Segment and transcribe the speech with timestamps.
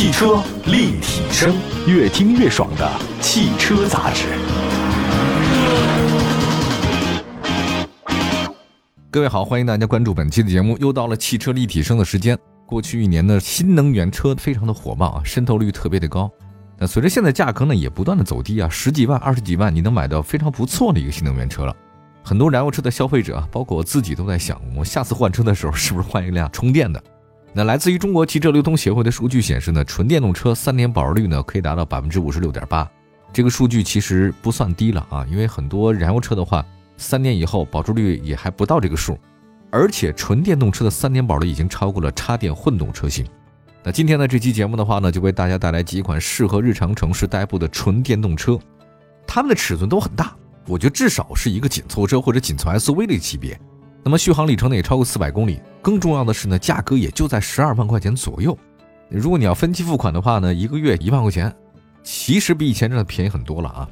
[0.00, 1.54] 汽车立体声，
[1.86, 4.24] 越听越爽的汽车杂志。
[9.10, 10.74] 各位好，欢迎大家关注本期的节目。
[10.78, 12.34] 又到了汽车立体声的时间。
[12.64, 16.30] 过去一年呢，新能源车非常的火爆啊，渗透率特别的高。
[16.78, 21.76] 那随着现在价格呢也不断的走低啊，十几万、二十几万，你能买到非常不错的一个新能源车了。
[22.24, 27.04] 很多燃油车的消费者，包括我自己都在想，我下次换车的时候是不是换一辆充电的？
[27.52, 32.88] 那来自于中国汽车流通协会的数据显示呢，纯电动车三年保值率呢可以达到百分之五十六点八，
[33.32, 36.64] 这个数据其实不算低了啊，因为很多燃油车的话。
[37.02, 39.18] 三年以后保值率也还不到这个数，
[39.70, 43.26] 而且纯电动车的三年保值已经超过了插电混动车型。
[43.82, 48.58] 那今天的这期节目的话呢，就为大家带来几款适合日常城市代步的纯电动车，
[49.26, 53.58] 它们的尺寸都很大，我觉得至少是一个紧凑车或者紧凑 SUV 的级别。
[54.04, 58.56] 那么续航里程呢也超过四百公里，更重要的是呢，价格也就在十二万块钱左右。
[59.08, 61.54] 如果你要分期付款的话呢，一个月一万块钱，
[62.02, 63.88] 其实比以前真的便宜很多了啊。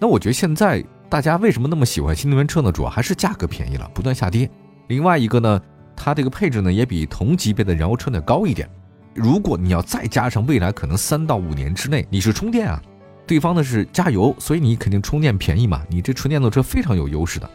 [0.00, 0.84] 那我觉得现在。
[1.06, 2.72] 大家为什么那么喜欢新能源车呢？
[2.72, 4.50] 主要还是价格便宜了，不断下跌。
[4.88, 5.62] 另外一个呢，
[5.94, 8.68] 它这个配置呢也比同级别的燃油车呢高一点。
[9.14, 12.82] 如果你要再加上未来可能三到五年之内你是充电啊，
[13.28, 15.84] 对方呢是加油，所以你肯定充电便宜嘛。
[15.88, 17.48] 你这纯电动车非常有优势的。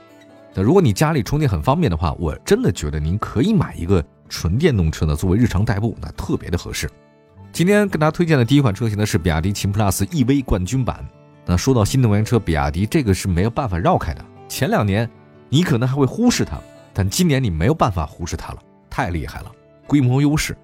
[0.62, 6.90] 如果你家里充电很方便的话，我真的觉得您可以买一个纯电动车呢，作为日常代步，那特别的合适。
[7.52, 11.04] 今天跟大家推荐的第一款车型呢是比亚迪秦 PLUS EV 冠军版。
[11.46, 14.24] 那说到新能源车，比亚迪这个是没有办法绕开的。
[14.48, 15.10] 前两年
[15.50, 16.60] 你可能还会忽视它，
[16.94, 19.52] 但今年你没有办法忽视它了，太厉害了，
[19.88, 20.56] 规模优势。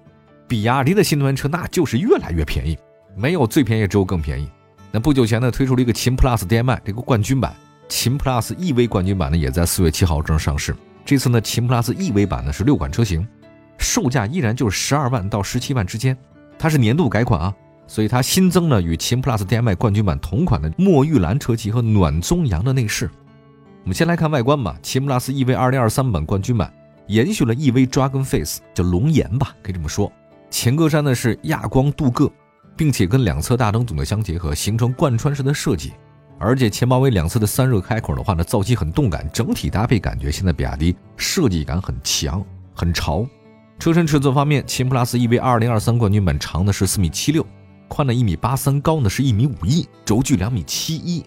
[0.46, 2.78] 比亚迪的新能源车那就是越来越便宜，
[3.16, 4.48] 没有最便宜，只有更便宜。
[4.92, 7.52] 那不久前呢，推出了一个秦 PLUS DM-i 这个冠军版，
[7.88, 10.74] 秦 PLUS EV 冠军版呢也在四月七号正式上市。
[11.04, 13.26] 这次呢，秦 PLUS EV 版呢是六款车型，
[13.78, 16.16] 售价依然就是十二万到十七万之间，
[16.58, 17.54] 它是年度改款啊。
[17.88, 23.08] 所以它新增了与秦 PLUS DM-i 冠军版同款的墨玉蓝车漆和暖棕阳的内饰。
[23.84, 24.76] 我们先来看外观吧。
[24.82, 26.72] 秦 PLUS EV 2023版冠军版
[27.06, 30.10] 延续了 EV Dragon Face，叫龙颜吧，可以这么说。
[30.50, 32.32] 前格栅呢是亚光镀铬，
[32.76, 35.92] 并且跟两侧大灯组的相结合，形成贯穿式的设计。
[36.38, 43.26] 而且前包围两侧的散热开口的话呢，造型很动感，整体搭配感觉现在比亚迪设计感很强，很潮。
[43.78, 47.44] 车身尺寸方面，秦 PLUS EV 2023冠军版长的是四米七六。
[47.88, 51.24] 宽呢一米八三，高呢是一米五一，轴距两米七一。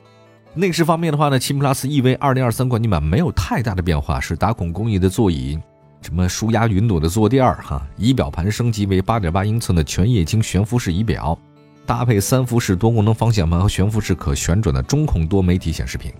[0.53, 5.59] 内饰方面的话呢，秦 PLUS EV 二零二三冠军版没有太大的变化，是打孔工艺的座椅，
[6.01, 7.87] 什么舒压云朵的坐垫儿哈。
[7.97, 11.37] 仪表盘升级为八点八英寸的全液晶悬浮式仪表，
[11.89, 16.13] 搭配三辐式多功能方向盘和悬浮式可旋转的中控多媒体显示屏。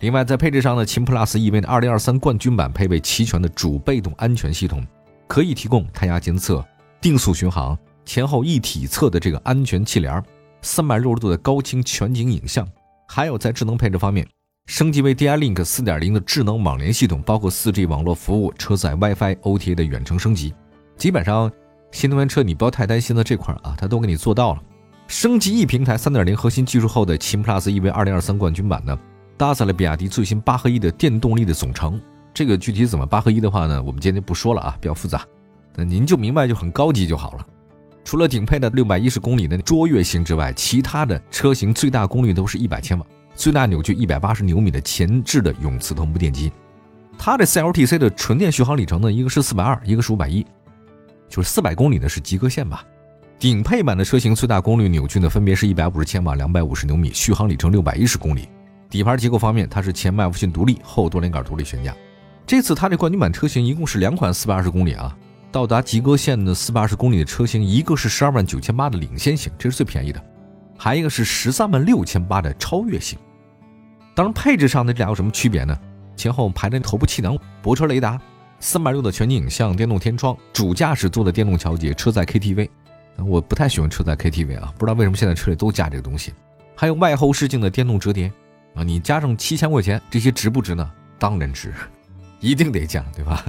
[0.00, 4.82] 另外在配置上呢，秦 PLUS EV 的二零二三冠军版配备齐全的主被动安全系统，
[5.26, 6.64] 可以提供胎压监测、
[6.98, 7.78] 定速巡航。
[8.06, 10.24] 前后一体侧的这个安全气帘，
[10.62, 12.66] 三百六十度的高清全景影像，
[13.06, 14.26] 还有在智能配置方面，
[14.64, 20.54] 升级为 DI-Link 四点零的智能网联系统，包括四 G 网络服务、车载 WiFi、OTA 的远程升级。
[20.96, 21.52] 基本上，
[21.92, 24.62] 新能源车你不要太担心的这块啊，它都给你做到了。
[25.08, 28.98] 升级 E 平台三点零核心技术后的秦 PLUS EV 二零二三冠军版呢，
[29.36, 32.00] 搭载了比亚迪最新八合一的电动力的总成。
[32.34, 35.24] 这个具体怎么八合一的话呢，我们今天不说了啊，比较复杂，
[35.76, 37.46] 那您就明白就很高级就好了。
[38.04, 46.52] 除了顶配的六百一十公里的卓越型之外，其他的车型最大功率都是一百千瓦，最大扭矩一百八十牛米的前置的永磁同步电机。
[47.16, 50.44] 它的 CLTC 的纯电续航里程呢，一个是四百二，一个是五百一，
[51.28, 52.84] 就是四百公里呢是及格线吧。
[53.38, 58.48] 顶配版的车型最大功率扭矩呢分别是一百五十千瓦，两百五十牛米，续航里程六百一十公里。
[58.88, 61.94] 底盘结构方面，它是前麦弗逊独立，后多连杆独立悬架。
[62.46, 65.14] 这次它这冠军版车型一共是两款四百二十公里啊。
[65.52, 70.20] 到达及格线的四百二十公里的车型，一个是十二万九千八的领先型，这是最便宜的；
[70.78, 73.18] 还一个是十三万六千八的超越型。
[74.14, 75.78] 当然，配置上的这俩有什么区别呢？
[76.16, 78.18] 前后排的头部气囊、泊车雷达、
[78.60, 82.68] 三百六的全景影像、电动天窗、主驾驶座的电动调节、车载 KTV。
[83.24, 86.32] 我不太喜欢车载 KTV 啊，不知道为什么现在车里都加这个东西。
[86.74, 88.30] 还有外后视镜的电动折叠
[88.74, 90.90] 啊，你加上七千块钱，这些值不值呢？
[91.18, 91.72] 当然值，
[92.40, 93.44] 一定得加，对吧？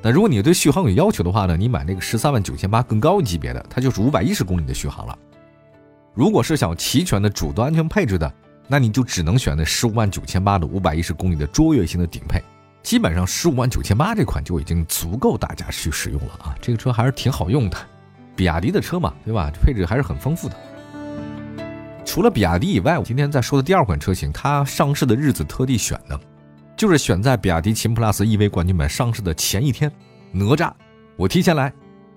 [0.00, 5.18] 那如果你对续航有要求的话呢，你买那个十三万九千八更高级别的，它就是五百一十公里的续航了。
[6.14, 8.32] 如果是想齐全的主动安全配置的，
[8.68, 12.40] 那你就只能选那十五万九千八的五百一十公里的卓越型的顶配。
[12.84, 17.76] 基本上十五万九千八这款就已经足够大家去使用了啊，这个车还是挺好用的。
[18.38, 19.50] 比亚迪的车嘛，对吧？
[19.60, 20.54] 配置还是很丰富的。
[22.04, 26.18] 除了比亚迪以外，我今天在说的第二款车型，它上市的日子特地选的。
[26.76, 29.90] 就是选在比亚迪秦 PLUS EV 冠军版上市的前一天，
[30.30, 30.72] 哪吒，
[31.16, 31.72] 我提前来。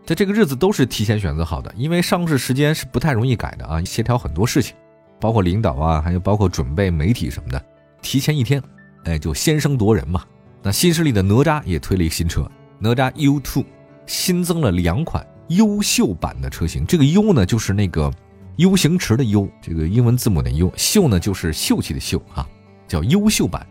[0.05, 4.75] 在这个日子都是提前选择好的，因为上市时间是不太容易改的啊，协调很多事情，
[5.19, 7.65] 包括领导啊，还有包括准备媒体什么的，
[8.03, 8.61] 提前一天，
[9.05, 10.23] 哎，就先声夺人嘛。
[10.61, 12.47] 那新势力的哪吒也推了一个新车，
[12.77, 13.65] 哪吒 U2，
[14.05, 15.25] 新增了两款
[15.55, 16.85] 优秀版的车型。
[16.85, 18.11] 这个 U 呢，就是那个
[18.57, 22.47] U 型池的 U，这个英文字母的 U，秀呢就是秀气的秀啊，
[22.87, 23.65] 叫优秀版。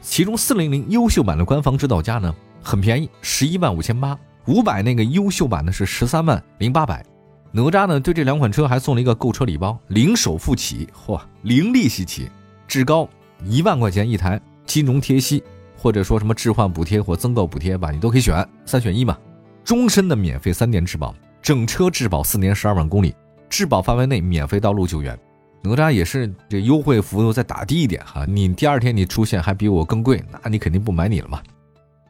[0.00, 4.18] 其中四零零优秀版的官方指导价呢很便宜，十一万五千八。
[4.46, 7.04] 五百那个优秀版呢是十三万零八百。
[7.50, 12.28] 哪吒呢对这两款车还送了一个购车礼包，零首付起，嚯，零利息起，
[12.68, 13.08] 至高
[13.44, 15.42] 一万块钱一台，金融贴息。
[15.76, 19.18] 或者说什么置换补贴或增购补贴吧，你都可以选三选一嘛。
[19.64, 23.14] 终身的免费三年质保，整车质保四年十二万公里，
[23.48, 25.18] 质保范围内免费道路救援。
[25.62, 31.40] 哪吒也是这优惠幅度再打低一点哈，你第二天你出现还比我更贵，那你肯定不买你了嘛。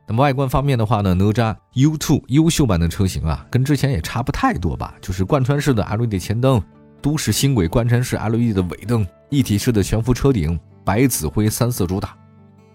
[0.09, 6.61] 那么外观方面的话呢，哪吒 U2 优秀版的车型啊，跟之前也差不太多吧，就是贯穿式的 LED 前灯，
[7.01, 12.17] 都市新轨贯穿式 LED 的尾灯，一体式的悬浮车顶，白紫灰三色主打。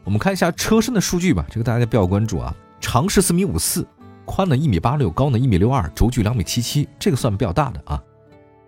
[0.05, 2.55] 我们看一下车身的数据吧，这个大家比较关注啊。
[2.79, 3.85] 长是四米五四，
[4.29, 7.99] 宽呢一米八六，高呢一米六二，轴距两米七七，这个算比较大的啊。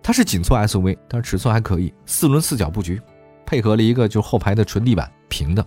[0.02, 3.00] 它是紧凑 SUV，但是尺寸还可以，四轮四角布局，
[3.46, 5.64] 配合了一个就是后排的纯地板平的。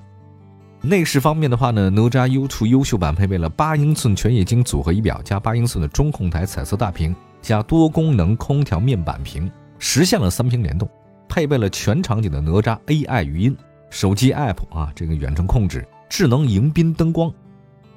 [0.82, 9.50] 内饰方面的话呢，哪吒 U2 优秀版配备了八英寸全液晶组合仪表加八英寸的中控台彩色大屏加多功能空调面板屏，
[9.80, 10.90] 实现了三屏联动，
[11.30, 13.56] 配备了全场景的哪吒 AI 语音。
[13.90, 17.34] 手机 App 啊，这个远程控制、智能迎宾灯光。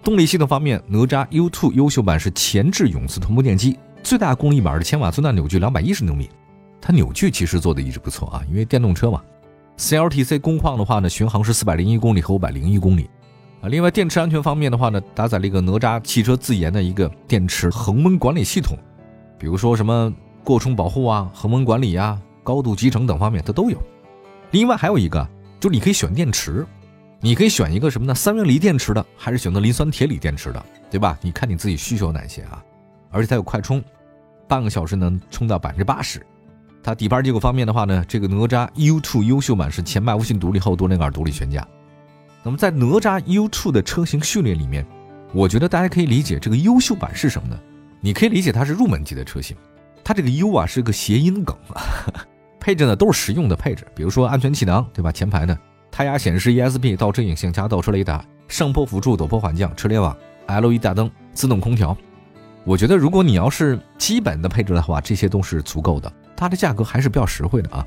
[0.08, 6.30] 动力系统方面，哪吒 U2 优秀版是前置永磁同步电机，最大功率码的千瓦最大扭矩两百一十牛米。
[6.80, 9.22] 它扭矩其实做的一直不错啊，因为电动车嘛。
[9.76, 13.10] CLTC 工况的话呢，巡航是四百零一公里和五百零一公里。
[13.60, 18.78] 啊，另外电池安全方面的话呢，搭载了一个哪吒汽车自研的一个电池恒温管理系统，
[19.38, 20.10] 比如说什么
[20.42, 23.76] 过充保护啊、恒温管理啊、高度集成等方面它都有。
[24.52, 25.28] 另外还有一个。
[25.60, 26.64] 就是你可以选电池，
[27.20, 28.14] 你可以选一个什么呢？
[28.14, 31.18] 三元锂电池的，还是选择磷酸铁锂电池的，对吧？
[31.20, 32.62] 你看你自己需求哪些啊？
[33.10, 33.82] 而且它有快充，
[34.46, 36.24] 半个小时能充到百分之八十。
[36.80, 41.66] 它底盘结构方面的话呢，这个哪吒 U2 优秀版是前麦弗逊独立后多连杆独立悬架。
[42.44, 44.86] 那么在哪吒 U2 的车型序列里面，
[45.32, 47.58] 我觉得大家可以理解这个优秀版是什么呢？
[48.00, 49.56] 你可以理解它是入门级的车型，
[50.04, 51.82] 它这个 U 啊是个谐音梗啊。
[52.60, 55.10] 配置呢都是实用的配置，比如说安全气囊，对吧？
[55.10, 55.58] 前排呢
[55.98, 60.16] 胎压显示、ESP、倒车影像加倒车雷达、上坡辅助、陡坡缓降、车联网、
[60.46, 61.96] LED 大灯、自动空调。
[62.62, 66.12] 我觉得如果你要是基本的配置的话，这些都是足够的。
[66.36, 67.84] 它的价格还是比较实惠的啊。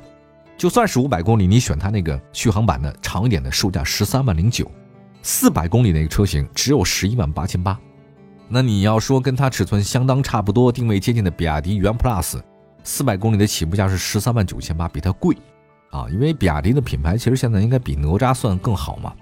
[0.58, 4.66] 就算是五百公里，你选它那个续航版的长一点的，售价十三万零九；
[5.22, 7.80] 四百公里那个车型只有十一万八千八。
[8.50, 12.42] 那你要说跟它尺寸相当差不多、定位接近的比亚迪元 Plus。
[12.84, 15.34] 四百公里的起步价是十三万九千八，比它贵，
[15.92, 19.14] 啊，因为比亚迪的品牌其实现在应该比哪吒算更好嘛，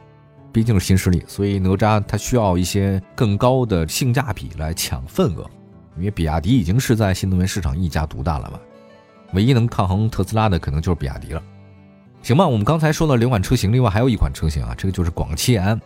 [0.53, 5.45] 毕竟是新势力，所以哪吒它需要一些更高的性价比来抢份额，
[5.97, 8.59] 因为比亚迪已经是在新能源市场一家独大了嘛，
[9.33, 11.41] 唯一能抗衡特斯拉的可能就是比亚迪了，
[12.21, 15.79] 行吧，我们刚才说了两款车型，另外还有一款车型啊，这个就是广汽安，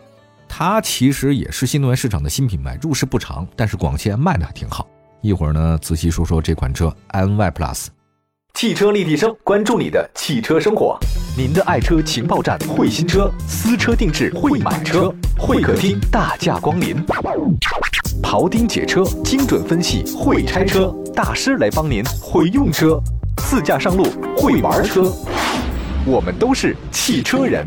[0.48, 4.86] 它其实也是新能源市场的新品牌，入市不长，但是广汽安卖的还挺好。
[5.22, 7.86] 一会儿呢，仔细说说这款车 i Y Plus，
[8.54, 10.96] 汽车立体声，关注你的汽车生活，
[11.36, 17.04] 您的爱车情报站，会新车，私车定制，会买车，会客厅大驾光临，
[18.22, 22.96] 庖丁解车，精准分析，会拆车大师来帮您，会用车，
[23.38, 24.04] 自驾上路，
[24.36, 25.12] 会玩车，
[26.06, 27.66] 我们都是汽车人。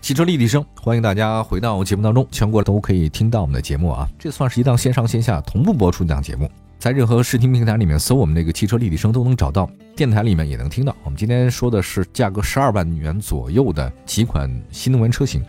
[0.00, 4.08] 汽车立体声，欢迎大家回到节目当中，全国都可以听到我们的节目啊！
[4.20, 6.48] 这算是一档线上线下同步播出的档节目，
[6.80, 10.96] 在任何视听平台里面搜我们那个汽车立体声都能找到，电台里面也能听到。
[11.04, 15.44] 我们今天说的是价格十二万元左右的几款新能源车型。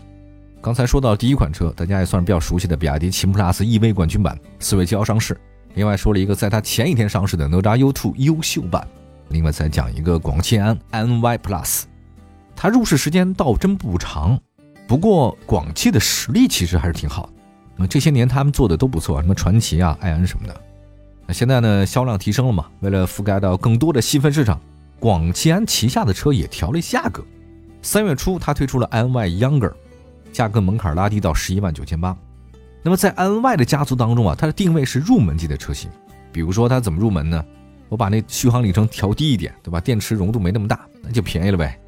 [0.60, 5.40] 刚才说到第一款车，大家也算是比较熟悉的比亚迪秦 PLUS EV 冠军版，四月七号上市。
[5.76, 8.86] 另外说了一个在它前一天上市的哪吒 U2 优秀版。
[9.30, 11.84] 另外再讲一个广汽安 NY Plus，
[12.58, 14.38] 它入市时间倒真不长。
[14.86, 17.34] 不过广汽的实力其实还是挺好的，
[17.78, 20.62] 那这些年他们做的都不错，什么传祺啊、埃安什么的。
[21.34, 22.66] 现在呢，销量提升了嘛？
[22.82, 24.60] 为了覆盖到更多的细分市场，
[25.00, 27.24] 广汽安旗下的车也调了价格。
[27.82, 29.74] 三月初，它推出了 NY Younger，
[30.32, 32.16] 价格门槛拉低到十一万九千八。
[32.84, 35.90] 那么在 NY 的家族当中啊，它的定位是入门级的车型。
[36.32, 37.44] 比如说它怎么入门呢？
[37.90, 39.80] 我把那续航里程调低一点，对吧？
[39.80, 41.80] 电池容度没那么大，那就便宜了呗。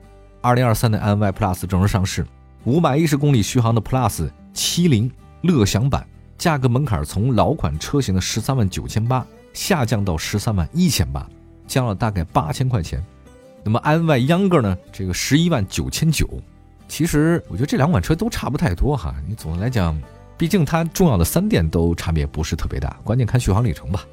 [0.42, 2.26] 二零二三的 NY Plus 正式上市。
[2.66, 6.06] 五百一十公里续航的 Plus 七零乐享版，
[6.44, 11.26] 价格门槛从老款车型的十三万九千八下降到十三万一千八，
[11.66, 13.02] 降了大概八千块钱。
[13.64, 14.78] 那么 iNY Younger 呢？
[14.92, 16.28] 这个十一万九千九。
[16.90, 19.16] 其实我觉得这两款车都差不太多哈。
[19.26, 19.98] 你总的来讲，
[20.38, 24.06] 毕竟它重要的三电都差别不是特别大，关键看续航里程吧。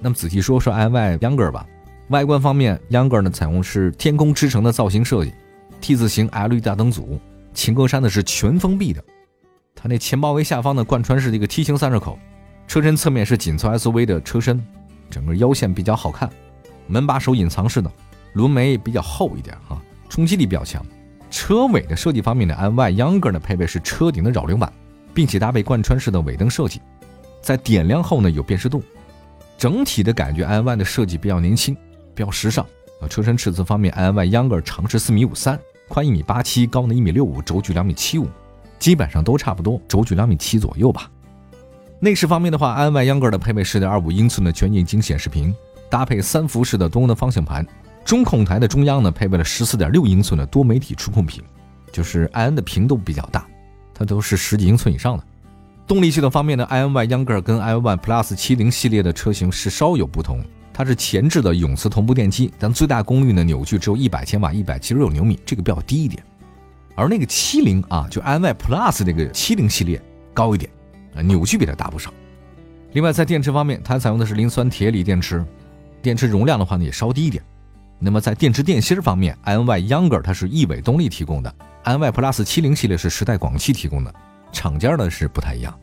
[0.00, 1.66] 那么仔细说说 iNY Younger 吧。
[2.08, 5.34] 外观方面，Younger 呢采用是天空之城的造型设计
[5.82, 7.20] ，T 字形 LED 大灯组，
[7.52, 9.04] 前格栅呢是全封闭的。
[9.76, 12.18] 它那前包围下方呢贯穿式的一个梯形散热口，
[12.66, 14.60] 车身侧面是紧凑 SUV 的车身，
[15.08, 16.28] 整个腰线比较好看，
[16.88, 17.88] 门把手隐藏式的。
[18.32, 19.80] 轮眉比较厚一点哈，
[20.10, 20.84] 冲击力比较强。
[21.30, 24.70] 车尾的设计方面呢，iY Younger 呢配备是车顶的扰流板，
[25.14, 26.82] 并且搭配贯穿式的尾灯设计，
[27.40, 28.82] 在点亮后呢有辨识度。
[29.56, 31.74] 整体的感觉，iY 的设计比较年轻，
[32.14, 32.62] 比较时尚
[33.00, 33.08] 啊。
[33.08, 38.28] 车身尺寸方面，iY Younger 长是四米五三，宽一米八七，高呢一米六五，轴距两米七五，
[38.78, 41.10] 基本上都差不多，轴距两米七左右吧。
[41.98, 45.54] 内饰方面的话，iN Y Younger 的配备十点二五英寸的全液晶显示屏，
[45.88, 47.66] 搭配三辐式的多功能方向盘。
[48.04, 51.42] 中控台的中央呢，配备了十四点六英寸的多媒体触控屏，
[51.90, 53.46] 就是 i n 的屏都比较大，
[53.94, 55.24] 它都是十几英寸以上的。
[55.86, 66.22] 动力系统方面呢，i n y Younger 跟 i n y Plus 七零系列的车型是稍有不同，它是前置的永磁同步电机，但最大功率呢扭矩只有一百千瓦，一百七十六牛米，这个比较低一点。
[66.96, 70.02] 而那个七零啊，就 i n y Plus 那个七零系列
[70.34, 70.70] 高一点，
[71.14, 72.12] 啊，扭矩比它大不少。
[72.92, 75.44] 另外在电池方面，它采用的是磷酸铁锂电池，
[76.00, 77.42] 电池容量的话呢也稍低一点。
[77.98, 84.14] 那么在电池电芯方面，iNY Younger 它是亿纬动力提供的，iNY Plus 七零系列是时代广汽提供的，
[84.50, 85.78] 厂家呢是不太一样。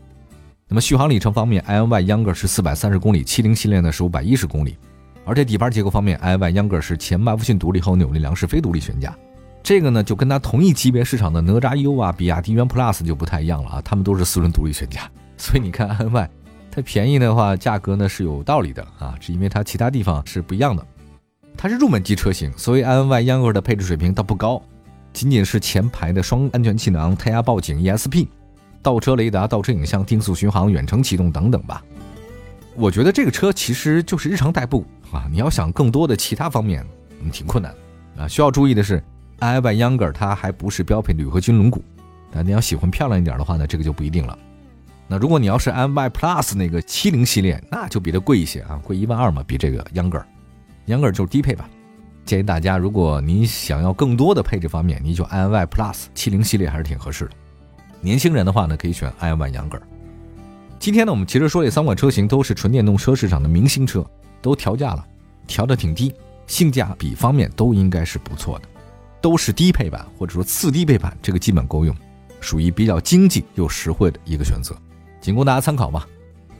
[0.68, 4.78] 那么续航里程方面，iNY Younger 是四百三十公里，七零系列呢是五百一十公里。
[5.26, 9.16] 而且底盘结构方面，iY Younger 是前麦弗逊独立后扭力梁式非独立悬架，
[9.64, 16.28] 这个呢就跟它同一级别市场的哪吒 U 啊、比亚迪元 Plus 就不太一样了啊，它们都是四轮独立悬架，所以你看 iNY
[16.70, 20.86] 它便宜的话，价格呢是有道理的啊，是因为它其他地方是不一样的。
[21.56, 24.62] 它是入门级车型，所以 iNY Yang 的配置水平倒不高，
[25.14, 28.28] 仅仅是前排的双安全气囊、胎压报警 ESP、
[28.82, 31.82] 倒车雷达、倒车影像、定速巡航、远程启动等等吧。
[32.76, 36.86] 我觉得这个车其实就是日常代步啊，你要想更多的其他方面，
[37.22, 37.74] 嗯，挺困难
[38.18, 38.28] 啊。
[38.28, 39.02] 需要注意的是
[39.40, 41.80] iY Younger 它还不是标配铝合金轮毂，
[42.34, 44.38] 啊，你要喜欢漂亮一点的话呢，这个就不一定了。
[45.08, 50.24] 那如果你要是 iY Plus 那个七零系列，那就比它贵一些啊，贵一万二嘛，比这个 Younger。
[50.88, 51.70] Younger 就是低配吧，
[52.26, 57.32] 建议大家，如果你想要更多的配置方面，你就 iY Plus 七零系列还是挺合适的。
[58.02, 59.82] 年轻人的话呢，可以选 iY Younger。
[60.80, 64.06] 今天呢，我们其实说这三款车型都是纯电动车市场的明星车，
[64.42, 65.06] 都调价了，
[65.48, 66.14] 调的挺低，
[66.48, 68.68] 性价比方面都应该是不错的，
[69.24, 71.96] 都是低配版或者说次低配版，这个基本够用，
[72.42, 74.76] 属于比较经济又实惠的一个选择，
[75.22, 76.06] 仅供大家参考吧。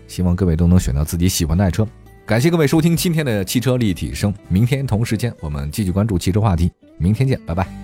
[0.08, 1.86] 希望各位都能选到自己喜欢的爱车。
[2.26, 7.83] 感谢各位收听今天的汽车立体声，明天同时间我们继续关注汽车话题，明天见，拜拜。